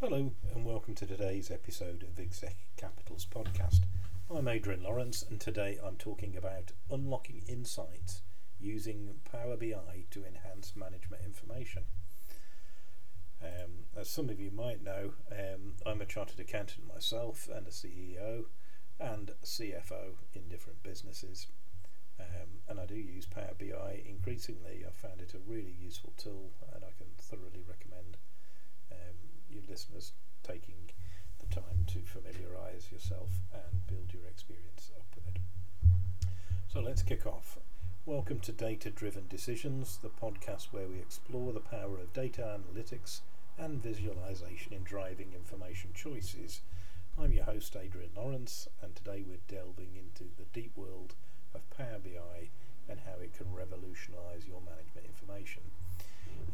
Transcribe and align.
Hello, 0.00 0.30
and 0.54 0.64
welcome 0.64 0.94
to 0.94 1.06
today's 1.06 1.50
episode 1.50 2.04
of 2.04 2.20
Exec 2.20 2.54
Capital's 2.76 3.26
podcast. 3.26 3.80
I'm 4.30 4.46
Adrian 4.46 4.84
Lawrence, 4.84 5.24
and 5.28 5.40
today 5.40 5.76
I'm 5.84 5.96
talking 5.96 6.36
about 6.36 6.70
unlocking 6.88 7.42
insights 7.48 8.22
using 8.60 9.16
Power 9.28 9.56
BI 9.56 10.04
to 10.12 10.24
enhance 10.24 10.76
management 10.76 11.24
information. 11.24 11.82
Um, 13.42 13.86
as 13.96 14.08
some 14.08 14.28
of 14.30 14.38
you 14.38 14.52
might 14.52 14.84
know, 14.84 15.14
um, 15.32 15.74
I'm 15.84 16.00
a 16.00 16.06
chartered 16.06 16.38
accountant 16.38 16.86
myself 16.86 17.48
and 17.52 17.66
a 17.66 17.70
CEO 17.70 18.44
and 19.00 19.32
CFO 19.44 20.14
in 20.32 20.48
different 20.48 20.84
businesses. 20.84 21.48
Um, 22.20 22.60
and 22.68 22.78
I 22.78 22.86
do 22.86 22.94
use 22.94 23.26
Power 23.26 23.54
BI 23.58 24.02
increasingly. 24.08 24.84
I've 24.86 24.94
found 24.94 25.20
it 25.20 25.34
a 25.34 25.50
really 25.50 25.74
useful 25.76 26.12
tool, 26.16 26.52
and 26.72 26.84
I 26.84 26.92
can 26.96 27.08
thoroughly 27.18 27.64
listeners 29.78 30.12
taking 30.42 30.90
the 31.38 31.54
time 31.54 31.86
to 31.86 32.00
familiarise 32.00 32.90
yourself 32.90 33.28
and 33.52 33.86
build 33.86 34.12
your 34.12 34.26
experience 34.28 34.90
up 34.98 35.06
with 35.14 35.36
it. 35.36 35.40
So 36.66 36.80
let's 36.80 37.04
kick 37.04 37.24
off. 37.26 37.58
Welcome 38.04 38.40
to 38.40 38.50
Data 38.50 38.90
Driven 38.90 39.28
Decisions, 39.28 40.00
the 40.02 40.08
podcast 40.08 40.72
where 40.72 40.88
we 40.88 40.98
explore 40.98 41.52
the 41.52 41.60
power 41.60 41.96
of 42.00 42.12
data 42.12 42.58
analytics 42.58 43.20
and 43.56 43.80
visualization 43.80 44.72
in 44.72 44.82
driving 44.82 45.28
information 45.32 45.90
choices. 45.94 46.60
I'm 47.16 47.32
your 47.32 47.44
host, 47.44 47.76
Adrian 47.80 48.10
Lawrence, 48.16 48.66
and 48.82 48.96
today 48.96 49.22
we're 49.24 49.46
delving 49.46 49.94
into 49.94 50.24
the 50.36 50.46
deep 50.52 50.72
world 50.74 51.14
of 51.54 51.70
Power 51.70 52.00
BI 52.02 52.48
and 52.88 52.98
how 53.06 53.22
it 53.22 53.32
can 53.38 53.54
revolutionize 53.54 54.44
your 54.44 54.60
management 54.60 55.06
information. 55.06 55.62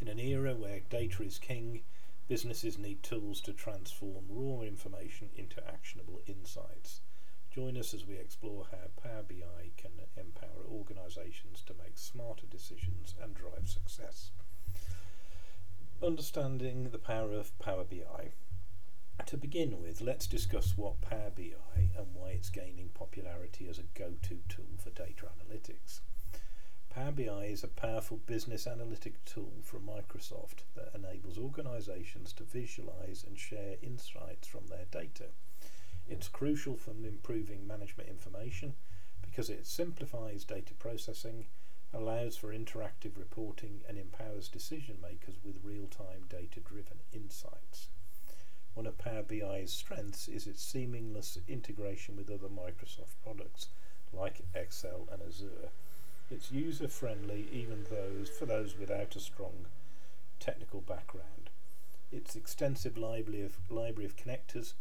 In 0.02 0.08
an 0.08 0.20
era 0.20 0.54
where 0.54 0.80
data 0.90 1.22
is 1.22 1.38
king, 1.38 1.80
Businesses 2.26 2.78
need 2.78 3.02
tools 3.02 3.42
to 3.42 3.52
transform 3.52 4.24
raw 4.30 4.62
information 4.62 5.28
into 5.36 5.66
actionable 5.68 6.22
insights. 6.26 7.00
Join 7.50 7.76
us 7.76 7.92
as 7.92 8.06
we 8.06 8.16
explore 8.16 8.66
how 8.70 8.88
Power 9.02 9.22
BI 9.28 9.70
can 9.76 9.90
empower 10.16 10.64
organisations 10.66 11.62
to 11.66 11.74
make 11.74 11.98
smarter 11.98 12.46
decisions 12.46 13.14
and 13.22 13.34
drive 13.34 13.68
success. 13.68 14.30
Understanding 16.02 16.90
the 16.90 16.98
power 16.98 17.32
of 17.34 17.56
Power 17.58 17.84
BI. 17.84 18.32
To 19.26 19.36
begin 19.36 19.80
with, 19.80 20.00
let's 20.00 20.26
discuss 20.26 20.76
what 20.76 21.02
Power 21.02 21.30
BI 21.36 21.90
and 21.96 22.06
why 22.14 22.30
it's 22.30 22.48
gaining 22.48 22.88
popularity 22.94 23.68
as 23.68 23.78
a 23.78 23.84
go 23.94 24.14
to 24.22 24.40
tool 24.48 24.78
for 24.82 24.90
data 24.90 25.26
analytics. 25.26 26.00
Power 26.94 27.10
BI 27.10 27.46
is 27.46 27.64
a 27.64 27.68
powerful 27.68 28.18
business 28.18 28.68
analytic 28.68 29.14
tool 29.24 29.54
from 29.64 29.80
Microsoft 29.80 30.62
that 30.76 30.92
enables 30.94 31.36
organizations 31.36 32.32
to 32.34 32.44
visualize 32.44 33.24
and 33.26 33.36
share 33.36 33.74
insights 33.82 34.46
from 34.46 34.68
their 34.68 34.84
data. 34.92 35.24
It's 36.08 36.28
crucial 36.28 36.76
for 36.76 36.92
improving 36.92 37.66
management 37.66 38.08
information 38.08 38.74
because 39.22 39.50
it 39.50 39.66
simplifies 39.66 40.44
data 40.44 40.72
processing, 40.74 41.46
allows 41.92 42.36
for 42.36 42.54
interactive 42.54 43.18
reporting, 43.18 43.80
and 43.88 43.98
empowers 43.98 44.46
decision 44.48 44.98
makers 45.02 45.40
with 45.44 45.64
real 45.64 45.88
time 45.88 46.26
data 46.28 46.60
driven 46.60 47.00
insights. 47.12 47.88
One 48.74 48.86
of 48.86 48.98
Power 48.98 49.24
BI's 49.24 49.72
strengths 49.72 50.28
is 50.28 50.46
its 50.46 50.62
seamless 50.62 51.38
integration 51.48 52.14
with 52.14 52.30
other 52.30 52.48
Microsoft 52.48 53.16
products 53.24 53.70
like 54.12 54.42
Excel 54.54 55.08
and 55.10 55.20
Azure 55.22 55.70
it's 56.30 56.50
user 56.50 56.88
friendly 56.88 57.46
even 57.52 57.84
those 57.90 58.28
for 58.28 58.46
those 58.46 58.78
without 58.78 59.14
a 59.14 59.20
strong 59.20 59.66
technical 60.40 60.80
background. 60.80 61.50
Its 62.10 62.36
extensive 62.36 62.96
library 62.96 63.42
of, 63.42 63.56
library 63.70 64.06
of 64.06 64.16
connectors 64.16 64.74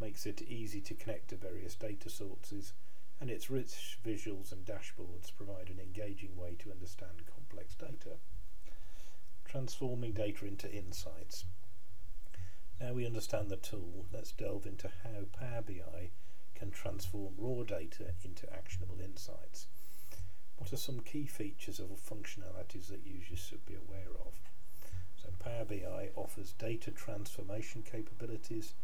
makes 0.00 0.26
it 0.26 0.42
easy 0.42 0.80
to 0.80 0.94
connect 0.94 1.28
to 1.28 1.36
various 1.36 1.74
data 1.74 2.08
sources, 2.08 2.72
and 3.20 3.30
its 3.30 3.50
rich 3.50 3.98
visuals 4.04 4.50
and 4.50 4.64
dashboards 4.64 5.34
provide 5.36 5.68
an 5.68 5.78
engaging 5.78 6.36
way 6.36 6.56
to 6.58 6.70
understand 6.70 7.22
complex 7.32 7.74
data. 7.74 8.16
Transforming 9.44 10.12
data 10.12 10.46
into 10.46 10.72
insights. 10.72 11.44
Now 12.80 12.94
we 12.94 13.04
understand 13.04 13.50
the 13.50 13.56
tool, 13.56 14.06
let's 14.12 14.32
delve 14.32 14.64
into 14.64 14.88
how 15.04 15.26
Power 15.38 15.62
BI 15.62 16.10
can 16.54 16.70
transform 16.70 17.34
raw 17.36 17.62
data 17.62 18.12
into 18.24 18.50
actionable 18.52 19.00
insights. 19.02 19.66
What 20.60 20.74
are 20.74 20.76
some 20.76 21.00
key 21.00 21.24
features 21.24 21.80
or 21.80 21.96
functionalities 21.96 22.88
that 22.88 23.06
users 23.06 23.38
should 23.38 23.64
be 23.64 23.76
aware 23.76 24.10
of? 24.20 24.34
So 25.16 25.30
Power 25.38 25.64
BI 25.64 26.10
offers 26.14 26.52
data 26.52 26.90
transformation 26.90 27.82
capabilities, 27.82 28.74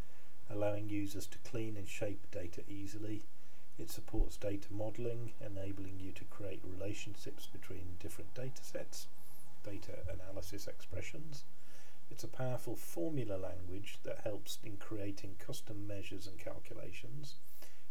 allowing 0.48 0.88
users 0.88 1.26
to 1.26 1.38
clean 1.44 1.76
and 1.76 1.86
shape 1.86 2.30
data 2.30 2.62
easily. 2.66 3.24
It 3.78 3.90
supports 3.90 4.38
data 4.38 4.72
modeling, 4.72 5.34
enabling 5.38 6.00
you 6.00 6.12
to 6.12 6.24
create 6.24 6.62
relationships 6.64 7.46
between 7.46 7.98
different 8.00 8.32
data 8.32 8.64
sets, 8.64 9.06
data 9.62 9.98
analysis 10.08 10.66
expressions. 10.66 11.44
It's 12.10 12.24
a 12.24 12.28
powerful 12.28 12.76
formula 12.76 13.36
language 13.36 13.98
that 14.02 14.20
helps 14.24 14.58
in 14.64 14.78
creating 14.78 15.36
custom 15.38 15.86
measures 15.86 16.26
and 16.26 16.38
calculations 16.38 17.34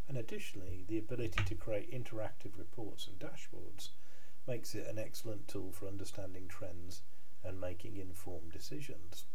and 0.07 0.17
additionally, 0.17 0.85
the 0.87 0.97
ability 0.97 1.43
to 1.45 1.55
create 1.55 1.91
interactive 1.91 2.57
reports 2.57 3.07
and 3.07 3.19
dashboards 3.19 3.89
makes 4.47 4.75
it 4.75 4.87
an 4.87 4.99
excellent 4.99 5.47
tool 5.47 5.71
for 5.71 5.87
understanding 5.87 6.47
trends 6.47 7.01
and 7.43 7.59
making 7.59 7.97
informed 7.97 8.51
decisions. 8.51 9.25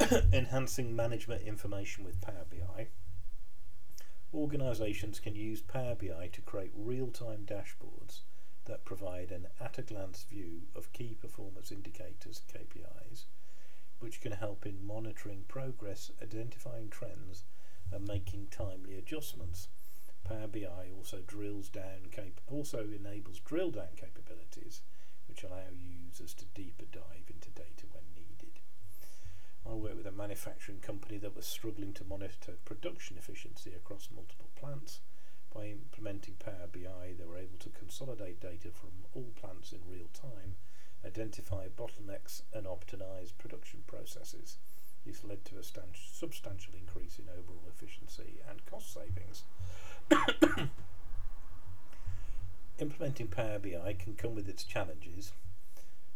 Enhancing 0.32 0.94
management 0.94 1.42
information 1.42 2.04
with 2.04 2.20
Power 2.20 2.44
BI. 2.50 2.88
Organisations 4.34 5.18
can 5.18 5.34
use 5.34 5.60
Power 5.62 5.94
BI 5.94 6.28
to 6.32 6.40
create 6.42 6.72
real 6.74 7.08
time 7.08 7.46
dashboards 7.46 8.20
that 8.66 8.84
provide 8.84 9.30
an 9.30 9.46
at 9.60 9.78
a 9.78 9.82
glance 9.82 10.24
view 10.24 10.62
of 10.74 10.92
key 10.92 11.16
performance 11.20 11.72
indicators, 11.72 12.42
KPIs, 12.52 13.24
which 14.00 14.20
can 14.20 14.32
help 14.32 14.66
in 14.66 14.84
monitoring 14.84 15.44
progress, 15.48 16.10
identifying 16.22 16.90
trends, 16.90 17.44
and 17.92 18.06
making 18.06 18.48
timely 18.50 18.96
adjustments. 18.96 19.68
Power 20.24 20.48
BI 20.48 20.90
also 20.96 21.22
drills 21.26 21.68
down 21.68 22.10
cap- 22.10 22.40
also 22.48 22.80
enables 22.80 23.38
drill 23.40 23.70
down 23.70 23.94
capabilities 23.96 24.82
which 25.28 25.42
allow 25.42 25.68
users 25.70 26.34
to 26.34 26.44
deeper 26.46 26.84
dive 26.90 27.28
into 27.30 27.50
data 27.50 27.86
when 27.92 28.04
needed. 28.14 28.60
I 29.68 29.74
worked 29.74 29.96
with 29.96 30.06
a 30.06 30.12
manufacturing 30.12 30.80
company 30.80 31.18
that 31.18 31.36
was 31.36 31.46
struggling 31.46 31.92
to 31.94 32.04
monitor 32.04 32.54
production 32.64 33.18
efficiency 33.18 33.72
across 33.74 34.08
multiple 34.14 34.50
plants. 34.56 35.00
By 35.52 35.66
implementing 35.66 36.34
Power 36.36 36.68
BI, 36.72 37.14
they 37.18 37.24
were 37.24 37.38
able 37.38 37.58
to 37.58 37.70
consolidate 37.70 38.40
data 38.40 38.70
from 38.70 39.06
all 39.14 39.32
plants 39.40 39.72
in 39.72 39.80
real 39.88 40.08
time, 40.12 40.56
identify 41.04 41.68
bottlenecks, 41.68 42.42
and 42.52 42.66
optimize 42.66 43.36
production 43.36 43.82
processes. 43.86 44.58
This 45.06 45.22
led 45.22 45.44
to 45.44 45.58
a 45.58 45.62
substantial 45.62 46.74
increase 46.74 47.20
in 47.20 47.28
overall 47.28 47.62
efficiency 47.68 48.40
and 48.50 48.66
cost 48.66 48.92
savings. 48.92 49.44
Implementing 52.80 53.28
Power 53.28 53.60
BI 53.60 53.94
can 53.98 54.16
come 54.16 54.34
with 54.34 54.48
its 54.48 54.64
challenges. 54.64 55.32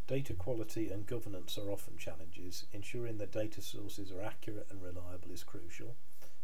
Data 0.09 0.35
quality 0.35 0.91
and 0.91 1.07
governance 1.07 1.57
are 1.57 1.71
often 1.71 1.97
challenges. 1.99 2.65
Ensuring 2.73 3.19
that 3.19 3.31
data 3.31 3.63
sources 3.63 4.11
are 4.11 4.23
accurate 4.23 4.67
and 4.71 4.83
reliable 4.83 5.31
is 5.33 5.45
crucial. 5.45 5.95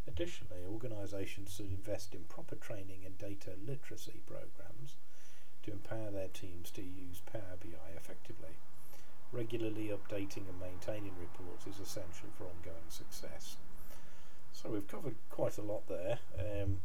Additionally, 0.07 0.63
organisations 0.65 1.53
should 1.53 1.67
invest 1.67 2.15
in 2.15 2.25
proper 2.25 2.55
training 2.55 3.05
and 3.05 3.19
data 3.19 3.55
literacy 3.67 4.23
programs 4.25 4.95
to 5.65 5.73
empower 5.73 6.13
their 6.13 6.29
teams 6.29 6.71
to 6.71 6.83
use 6.83 7.21
Power 7.27 7.57
BI 7.61 7.97
effectively. 7.97 8.57
Regularly 9.33 9.91
updating 9.91 10.49
and 10.49 10.61
maintaining 10.61 11.13
reports 11.21 11.67
is 11.67 11.81
essential 11.81 12.29
for 12.37 12.45
ongoing 12.45 12.89
success. 12.89 13.57
So 14.53 14.71
we've 14.71 14.87
covered 14.87 15.17
quite 15.31 15.59
a 15.59 15.63
lot 15.63 15.89
there. 15.89 16.19
Um, 16.39 16.79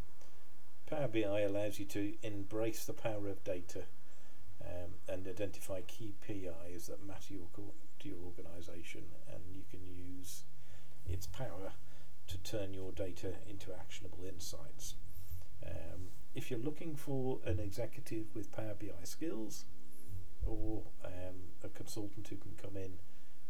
Power 0.90 1.08
BI 1.08 1.40
allows 1.42 1.80
you 1.80 1.86
to 1.86 2.14
embrace 2.22 2.84
the 2.84 2.94
power 2.94 3.30
of 3.30 3.44
data 3.46 3.84
um, 4.62 4.92
and 5.08 5.26
identify 5.26 5.80
key 5.82 6.14
PIs 6.28 6.88
that 6.88 7.08
matter 7.08 7.34
your, 7.34 7.48
to 8.00 8.10
your 8.10 8.18
organisation, 8.26 9.04
and 9.32 9.42
you 9.50 9.62
can 9.70 9.80
use 9.88 10.44
its 11.08 11.28
power 11.28 11.72
to 12.28 12.38
turn 12.40 12.74
your 12.74 12.92
data 12.92 13.36
into 13.50 13.74
actionable 13.74 14.26
insights. 14.28 14.96
Um, 15.66 16.10
if 16.36 16.52
you're 16.52 16.60
looking 16.60 16.96
for 16.96 17.40
an 17.46 17.60
executive 17.60 18.26
with 18.36 18.52
Power 18.52 18.76
BI 18.80 19.04
skills, 19.04 19.66
or 20.46 20.84
um, 21.06 21.36
consultant 21.92 22.30
who 22.30 22.38
can 22.38 22.54
come 22.62 22.78
in 22.78 22.94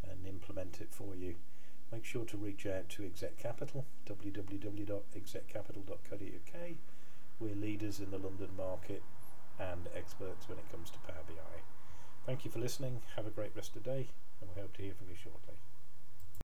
and 0.09 0.25
implement 0.25 0.81
it 0.81 0.88
for 0.89 1.13
you, 1.15 1.35
make 1.91 2.03
sure 2.03 2.25
to 2.25 2.38
reach 2.38 2.65
out 2.65 2.89
to 2.89 3.05
Exec 3.05 3.38
Capital, 3.38 3.85
www.execcapital.co.uk. 4.07 6.71
We're 7.39 7.55
leaders 7.55 7.99
in 7.99 8.09
the 8.09 8.17
London 8.17 8.49
market 8.57 9.03
and 9.59 9.88
experts 9.95 10.49
when 10.49 10.57
it 10.57 10.71
comes 10.71 10.89
to 10.89 10.97
Power 10.99 11.21
BI. 11.27 11.61
Thank 12.25 12.43
you 12.43 12.49
for 12.49 12.57
listening. 12.57 13.03
Have 13.15 13.27
a 13.27 13.31
great 13.31 13.55
rest 13.55 13.75
of 13.75 13.83
the 13.83 13.89
day, 13.91 14.07
and 14.41 14.49
we 14.55 14.59
hope 14.59 14.75
to 14.77 14.81
hear 14.81 14.95
from 14.97 15.09
you 15.09 15.15
shortly. 15.21 15.59